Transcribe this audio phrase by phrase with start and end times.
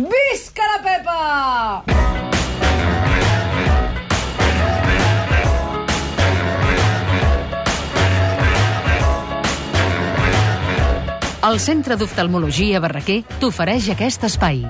[0.00, 1.84] Visca la Pepa!
[11.50, 14.64] El Centre d'Oftalmologia Barraquer t'ofereix aquest espai.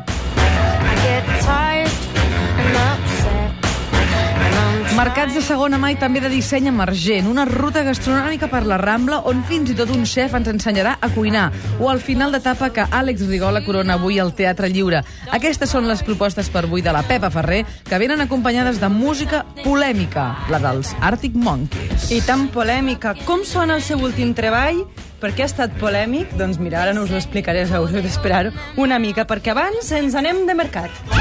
[5.01, 9.23] Mercats de segona mà i també de disseny emergent, una ruta gastronòmica per la Rambla
[9.31, 11.47] on fins i tot un xef ens ensenyarà a cuinar,
[11.81, 15.01] o al final d'etapa que Àlex Rigola corona avui al Teatre Lliure.
[15.33, 19.41] Aquestes són les propostes per avui de la Pepa Ferrer, que venen acompanyades de música
[19.63, 22.11] polèmica, la dels Arctic Monkeys.
[22.13, 23.15] I tan polèmica.
[23.25, 24.85] Com sona el seu últim treball?
[25.25, 26.37] Per què ha estat polèmic?
[26.37, 30.45] Doncs mira, ara no us ho explicaré, haureu d'esperar una mica, perquè abans ens anem
[30.45, 31.20] de mercat.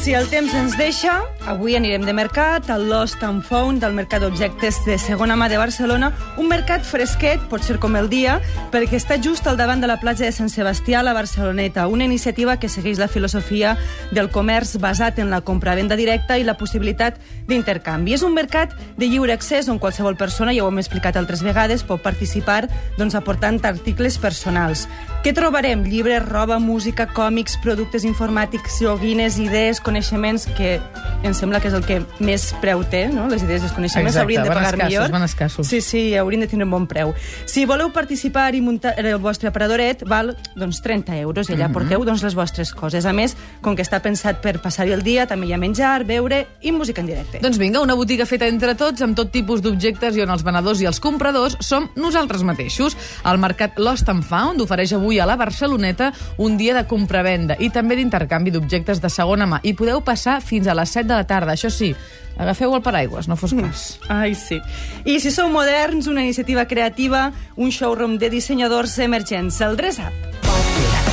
[0.00, 1.18] Si el temps ens deixa,
[1.50, 5.58] avui anirem de mercat al Lost and Found del Mercat d'Objectes de segona mà de
[5.60, 6.08] Barcelona,
[6.40, 8.38] un mercat fresquet, pot ser com el dia,
[8.72, 12.06] perquè està just al davant de la platja de Sant Sebastià a la Barceloneta, una
[12.08, 13.74] iniciativa que segueix la filosofia
[14.10, 18.16] del comerç basat en la compra-venda directa i la possibilitat d'intercanvi.
[18.16, 21.84] És un mercat de lliure accés on qualsevol persona, ja ho hem explicat altres vegades,
[21.84, 24.86] pot participar doncs, aportant articles personals.
[25.20, 25.84] Què trobarem?
[25.84, 30.78] Llibres, roba, música, còmics, productes informàtics, joguines, idees, coneixements, que
[31.26, 33.26] em sembla que és el que més preu té, no?
[33.30, 35.10] Les idees i els coneixements Exacte, s'haurien de van pagar escassos, millor.
[35.12, 35.66] van escassos.
[35.66, 37.12] Sí, sí, haurien de tindre un bon preu.
[37.50, 41.74] Si voleu participar i muntar el vostre aparadoret, val doncs, 30 euros i allà Mhm.
[41.74, 43.04] porteu doncs, les vostres coses.
[43.04, 46.46] A més, com que està pensat per passar-hi el dia, també hi ha menjar, beure
[46.62, 47.40] i música en directe.
[47.40, 50.80] Doncs vinga, una botiga feta entre tots, amb tot tipus d'objectes i on els venedors
[50.80, 52.96] i els compradors som nosaltres mateixos.
[53.24, 57.70] El mercat Lost and Found ofereix avui a la Barceloneta un dia de compra-venda i
[57.70, 59.60] també d'intercanvi d'objectes de segona mà.
[59.62, 61.56] I podeu passar fins a les 7 de la tarda.
[61.56, 61.94] Això sí,
[62.36, 63.86] agafeu el paraigües, no fos cas.
[64.12, 64.60] Ai, sí.
[65.08, 70.30] I si sou moderns, una iniciativa creativa, un showroom de dissenyadors emergents, el Dress Up.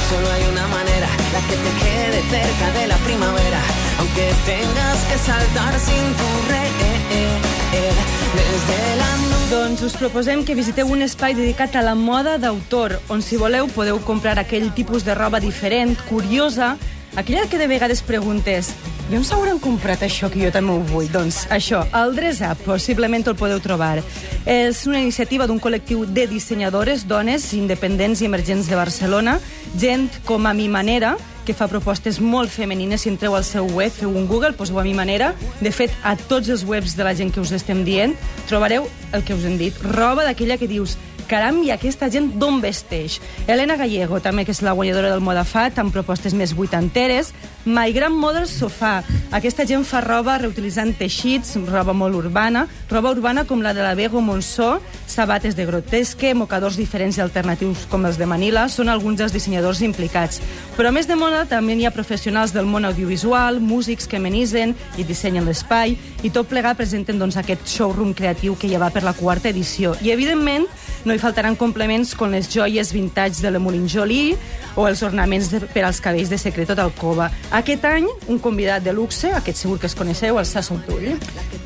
[0.10, 3.62] solo hay una manera, la que te quede cerca de la primavera,
[4.00, 6.68] aunque tengas que saltar sin tu re,
[8.38, 9.50] desde la nube.
[9.50, 13.68] Doncs us proposem que visiteu un espai dedicat a la moda d'autor, on si voleu
[13.68, 16.76] podeu comprar aquell tipus de roba diferent, curiosa,
[17.18, 18.72] aquella que de vegades preguntes
[19.10, 21.08] i on s'hauran comprat això que jo també ho vull?
[21.12, 24.04] Doncs això, el Dress Up, possiblement el podeu trobar.
[24.46, 29.38] És una iniciativa d'un col·lectiu de dissenyadores, dones independents i emergents de Barcelona,
[29.80, 31.16] gent com a mi manera,
[31.48, 33.02] que fa propostes molt femenines.
[33.02, 35.32] Si entreu al seu web, feu un Google, poseu a mi manera.
[35.64, 38.18] De fet, a tots els webs de la gent que us estem dient,
[38.52, 39.76] trobareu el que us hem dit.
[39.96, 43.20] Roba d'aquella que dius, caram, i aquesta gent d'on vesteix?
[43.48, 47.34] Helena Gallego, també, que és la guanyadora del Modafat, amb propostes més vuitanteres.
[47.68, 49.02] My Grand Model Sofà.
[49.36, 53.94] Aquesta gent fa roba reutilitzant teixits, roba molt urbana, roba urbana com la de la
[53.96, 59.20] Bego Monsó, sabates de grotesque, mocadors diferents i alternatius com els de Manila, són alguns
[59.20, 60.40] dels dissenyadors implicats.
[60.78, 64.76] Però a més de moda també hi ha professionals del món audiovisual, músics que amenitzen
[64.96, 69.04] i dissenyen l'espai, i tot plegat presenten doncs, aquest showroom creatiu que ja va per
[69.04, 69.96] la quarta edició.
[70.00, 70.70] I, evidentment,
[71.08, 74.36] no hi faltaran complements com les joies vintage de la Molin Jolie
[74.78, 77.30] o els ornaments de, per als cabells de Secreto d'Alcova.
[77.58, 81.16] Aquest any, un convidat de luxe, aquest segur que es coneixeu, el Sasso Brull.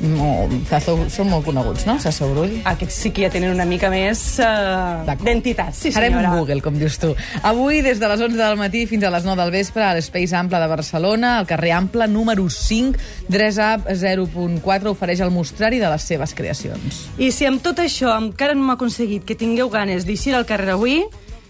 [0.02, 1.98] No, Zazo, són molt coneguts, no?
[2.02, 2.54] Sassa Brull.
[2.66, 5.74] Aquests sí que ja tenen una mica més uh, d'entitat.
[5.76, 6.32] Sí, Farem senyora.
[6.32, 7.12] un Google, com dius tu.
[7.42, 10.34] Avui, des de les 11 del matí fins a les 9 del vespre, a l'Espace
[10.38, 12.98] Ample de Barcelona, al carrer Ample, número 5,
[13.28, 17.04] Dress Up 0.4, ofereix el mostrari de les seves creacions.
[17.18, 20.74] I si amb tot això encara no m'ha aconseguit que tingueu ganes d'eixir al carrer
[20.74, 21.02] avui,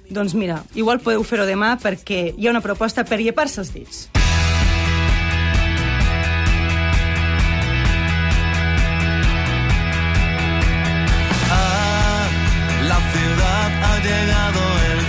[0.09, 4.03] doncs mira, igual podeu fer-ho demà perquè hi ha una proposta per llepar-se els dits.
[11.51, 12.29] Ah,
[12.89, 15.03] la ciudad ha llegado el.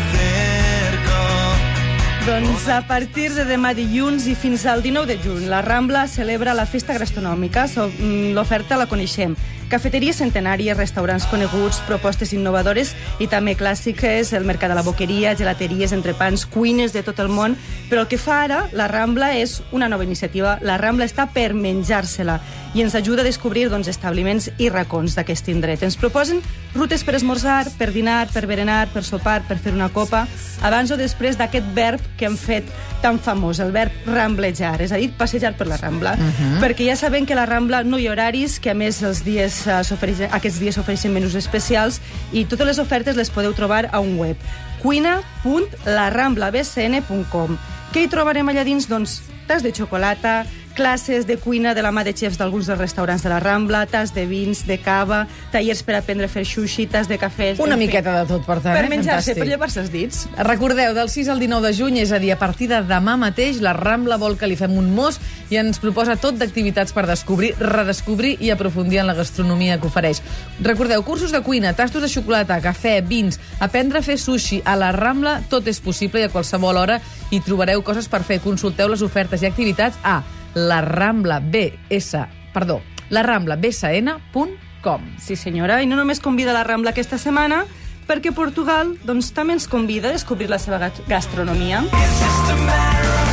[2.23, 6.53] Doncs a partir de demà dilluns i fins al 19 de juny, la Rambla celebra
[6.56, 7.66] la festa gastronòmica.
[7.67, 9.35] Mm, L'oferta la coneixem.
[9.73, 15.95] Cafeteries centenàries, restaurants coneguts, propostes innovadores i també clàssiques, el mercat de la boqueria, gelateries,
[15.98, 17.56] entrepans, cuines de tot el món.
[17.89, 20.59] Però el que fa ara la Rambla és una nova iniciativa.
[20.62, 22.38] La Rambla està per menjar-se-la
[22.74, 25.81] i ens ajuda a descobrir doncs, establiments i racons d'aquest indret.
[25.86, 26.42] Ens proposen
[26.74, 30.27] rutes per esmorzar, per dinar, per berenar, per sopar, per fer una copa,
[30.62, 32.69] abans o després d'aquest verb que hem fet
[33.03, 36.15] tan famós, el verb ramblejar, és a dir, passejar per la Rambla.
[36.62, 39.62] Perquè ja sabem que la Rambla no hi ha horaris, que a més els dies
[39.68, 39.83] eh,
[40.30, 42.01] aquests dies s'ofereixen menús especials
[42.31, 44.38] i totes les ofertes les podeu trobar a un web
[44.83, 47.57] cuina.laramblabcn.com
[47.94, 48.88] Què hi trobarem allà dins?
[48.89, 53.24] Doncs tas de xocolata, classes de cuina de la mà de xefs d'alguns dels restaurants
[53.24, 55.24] de la Rambla, tas de vins, de cava,
[55.54, 57.54] tallers per aprendre a fer sushi, tas de cafè...
[57.64, 58.74] Una miqueta de tot, per tant.
[58.75, 58.90] Per eh?
[58.92, 60.25] menjar-se, per llevar-se els dits.
[60.42, 63.62] Recordeu, del 6 al 19 de juny, és a dir, a partir de demà mateix,
[63.64, 65.22] la Rambla vol que li fem un mos
[65.54, 70.24] i ens proposa tot d'activitats per descobrir, redescobrir i aprofundir en la gastronomia que ofereix.
[70.66, 74.92] Recordeu, cursos de cuina, tastos de xocolata, cafè, vins, aprendre a fer sushi a la
[74.96, 77.00] Rambla, tot és possible i a qualsevol hora
[77.31, 78.42] hi trobareu coses per fer.
[78.44, 80.22] Consulteu les ofertes i activitats a
[80.55, 82.17] la Rambla BS,
[82.53, 85.01] perdó, la Rambla BSN.com.
[85.19, 87.63] Sí, senyora, i no només convida la Rambla aquesta setmana,
[88.07, 91.83] perquè Portugal doncs, també ens convida a descobrir la seva ga- gastronomia.
[91.83, 93.32] A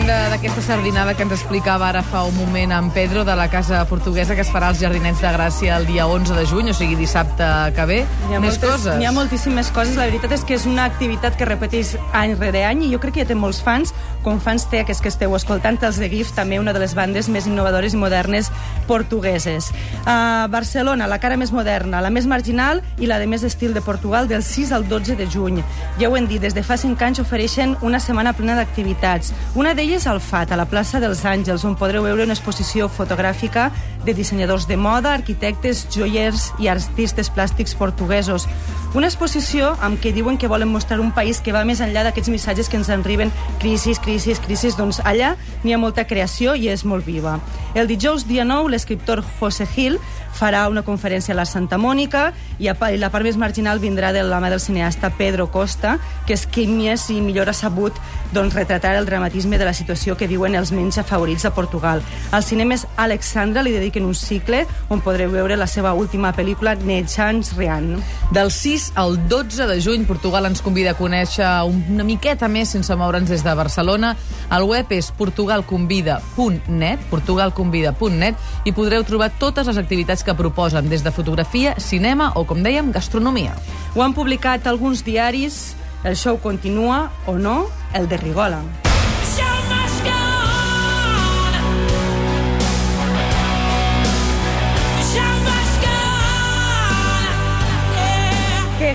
[0.00, 3.82] banda d'aquesta sardinada que ens explicava ara fa un moment en Pedro de la casa
[3.84, 6.96] portuguesa que es farà als Jardinets de Gràcia el dia 11 de juny, o sigui
[6.96, 7.44] dissabte
[7.76, 7.98] que ve,
[8.28, 8.96] N'hi ha, més moltes, coses.
[8.96, 9.96] n'hi ha moltíssimes coses.
[10.00, 13.18] La veritat és que és una activitat que repeteix any rere any i jo crec
[13.18, 13.92] que ja té molts fans,
[14.24, 17.28] com fans té aquests que esteu escoltant, els de GIF, també una de les bandes
[17.28, 18.50] més innovadores i modernes
[18.86, 19.70] portugueses.
[20.06, 23.82] A Barcelona, la cara més moderna, la més marginal i la de més estil de
[23.82, 25.60] Portugal, del 6 al 12 de juny.
[26.00, 29.34] Ja ho hem dit, des de fa 5 anys ofereixen una setmana plena d'activitats.
[29.54, 33.64] Una d'elles al FAT, a la plaça dels Àngels, on podreu veure una exposició fotogràfica
[34.04, 38.46] de dissenyadors de moda, arquitectes, joiers i artistes plàstics portuguesos.
[38.94, 42.32] Una exposició amb què diuen que volen mostrar un país que va més enllà d'aquests
[42.32, 43.30] missatges que ens arriben
[43.62, 44.74] crisis, crisis, crisis.
[44.74, 47.38] Doncs allà n'hi ha molta creació i és molt viva.
[47.78, 50.00] El dijous dia 9, l'escriptor José Gil
[50.34, 54.22] farà una conferència a la Santa Mònica i a la part més marginal vindrà de
[54.26, 57.94] la mà del cineasta Pedro Costa, que és qui més i millor ha sabut
[58.32, 62.02] doncs, retratar el dramatisme de la situació que viuen els menys afavorits a Portugal.
[62.30, 67.56] Als cinemes Alexandra li dediquen un cicle on podreu veure la seva última pel·lícula Nechans
[67.58, 67.98] Rian.
[68.32, 72.94] Del 6 al 12 de juny, Portugal ens convida a conèixer una miqueta més sense
[72.94, 74.14] moure'ns des de Barcelona.
[74.50, 78.34] El web és portugalconvida.net, portugalconvida.net,
[78.64, 82.92] i podreu trobar totes les activitats que proposen, des de fotografia, cinema o, com dèiem,
[82.94, 83.56] gastronomia.
[83.96, 88.89] Ho han publicat alguns diaris, el show continua o no, el de Rigola.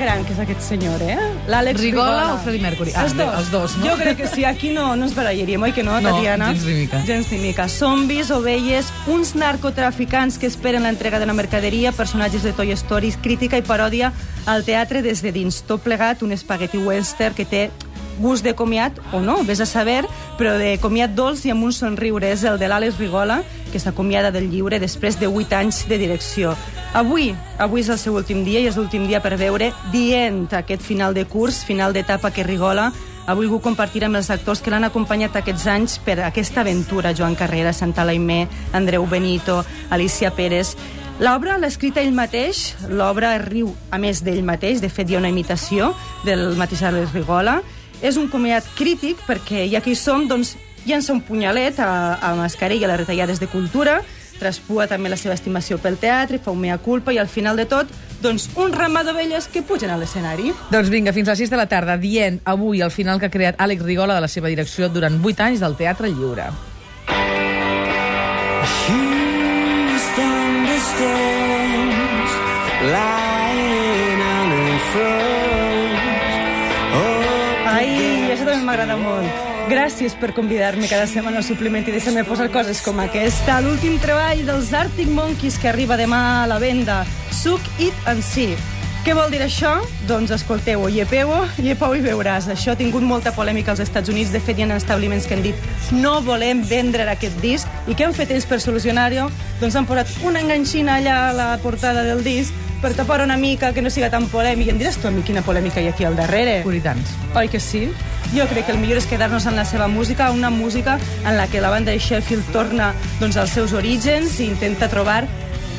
[0.05, 1.17] Gran que és aquest senyor, eh?
[1.49, 2.33] L'Àlex Rigola Rigola.
[2.35, 2.91] o Freddie Mercury?
[2.95, 3.33] Ah, els dos.
[3.39, 3.87] els dos, no?
[3.89, 6.51] Jo crec que sí, aquí no, no ens barallaríem, oi que no, No, Tatiana?
[6.53, 7.01] gens ni mica.
[7.05, 7.67] Gens ni mica.
[7.67, 13.57] Zombis, ovelles, uns narcotraficants que esperen l'entrega de la mercaderia, personatges de Toy Story, crítica
[13.57, 14.13] i paròdia
[14.45, 15.63] al teatre des de dins.
[15.65, 17.69] Tot plegat, un espagueti western que té
[18.19, 20.05] gust de comiat o no, vés a saber,
[20.37, 22.29] però de comiat dolç i amb un somriure.
[22.31, 23.41] És el de l'Àlex Rigola,
[23.75, 26.53] que s'acomiada del lliure després de 8 anys de direcció.
[26.95, 30.79] Avui, avui és el seu últim dia i és l'últim dia per veure dient aquest
[30.79, 32.93] final de curs, final d'etapa que Rigola
[33.25, 37.11] ha volgut compartir amb els actors que l'han acompanyat aquests anys per aquesta aventura.
[37.11, 40.77] Joan Carrera, Santa Laimé, Andreu Benito, Alicia Pérez...
[41.15, 45.21] L'obra l'ha escrita ell mateix, l'obra riu a més d'ell mateix, de fet hi ha
[45.21, 45.93] una imitació
[46.27, 47.61] del mateix Àlex Rigola.
[48.03, 51.89] És un comiat crític perquè ja que hi som, doncs, llença un punyalet a,
[52.21, 53.99] a Mascarell i a les retallades de cultura,
[54.39, 57.65] traspua també la seva estimació pel teatre, fa un mea culpa i al final de
[57.69, 57.91] tot,
[58.21, 60.53] doncs, un ramat d'ovelles que pugen a l'escenari.
[60.71, 63.33] Doncs vinga, fins a les 6 de la tarda, dient avui el final que ha
[63.33, 66.51] creat Àlex Rigola de la seva direcció durant 8 anys del Teatre Lliure.
[76.95, 77.89] Oh, Ai,
[78.31, 79.54] això també m'agrada molt.
[79.65, 83.55] Gràcies per convidar-me cada setmana al suplement i deixar-me posar coses com aquesta.
[83.65, 86.99] L'últim treball dels Arctic Monkeys que arriba demà a la venda.
[87.33, 88.53] Suc It and See.
[89.05, 89.71] Què vol dir això?
[90.05, 92.45] Doncs escolteu-ho, llepeu-ho, llepeu i veuràs.
[92.53, 94.33] Això ha tingut molta polèmica als Estats Units.
[94.33, 97.65] De fet, hi ha establiments que han dit no volem vendre aquest disc.
[97.89, 99.31] I què han fet ells per solucionar-ho?
[99.63, 103.71] Doncs han posat una enganxina allà a la portada del disc per tapar una mica,
[103.73, 104.67] que no siga tan polèmic.
[104.67, 106.61] I em diràs tu a mi quina polèmica hi ha aquí al darrere?
[106.63, 107.15] Puritans.
[107.35, 107.87] Oi que sí?
[108.35, 111.47] Jo crec que el millor és quedar-nos en la seva música, una música en la
[111.47, 115.25] que la banda de Sheffield torna doncs, als seus orígens i intenta trobar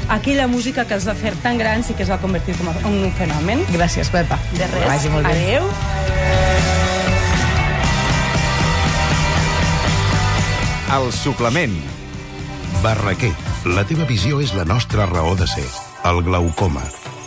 [0.09, 2.77] aquella música que els va fer tan grans i que es va convertir com a-
[2.87, 3.65] en un fenomen.
[3.75, 4.39] Gràcies, Pepa.
[4.53, 4.83] De res.
[4.83, 5.33] Que vagi molt bé.
[5.33, 6.77] Adéu.
[10.97, 11.75] El suplement.
[12.83, 13.33] Barraquer.
[13.67, 15.67] La teva visió és la nostra raó de ser.
[16.07, 16.85] El glaucoma.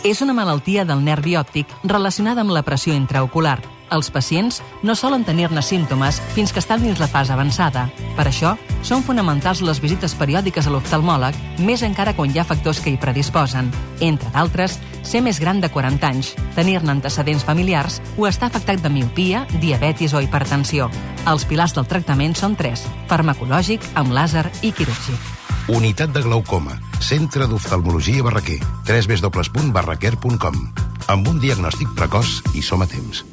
[0.08, 3.58] És una malaltia del nervi òptic relacionada amb la pressió intraocular.
[3.92, 7.88] Els pacients no solen tenir-ne símptomes fins que estan dins la fase avançada.
[8.16, 8.54] Per això,
[8.86, 13.00] són fonamentals les visites periòdiques a l'oftalmòleg, més encara quan hi ha factors que hi
[13.02, 13.68] predisposen.
[14.00, 18.94] Entre d'altres, ser més gran de 40 anys, tenir-ne antecedents familiars o estar afectat de
[18.94, 20.88] miopia, diabetis o hipertensió.
[21.28, 25.39] Els pilars del tractament són tres, farmacològic, amb làser i quirúrgic.
[25.68, 26.78] Unitat de glaucoma.
[27.00, 28.60] Centre d'oftalmologia Barraquer.
[28.86, 30.62] www.barraquer.com
[31.10, 33.30] Amb un diagnòstic precoç i som a temps.